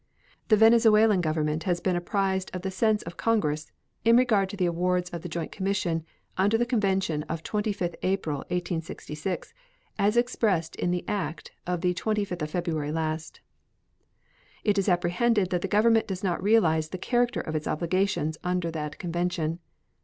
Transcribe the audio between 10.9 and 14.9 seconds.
act of the 25th of February last. It is